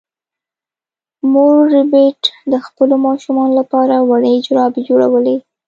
[1.31, 5.35] مور ربیټ د خپلو ماشومانو لپاره وړې جرابې جوړولې